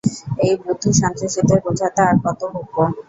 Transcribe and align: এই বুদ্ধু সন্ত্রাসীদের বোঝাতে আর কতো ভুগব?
এই 0.43 0.53
বুদ্ধু 0.61 0.89
সন্ত্রাসীদের 0.99 1.59
বোঝাতে 1.65 2.01
আর 2.03 2.15
কতো 2.23 2.45
ভুগব? 2.53 2.77